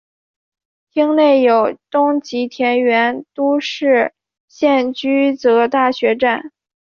[0.91, 4.15] 町内有东急田园都市
[4.47, 6.51] 线驹泽大学站。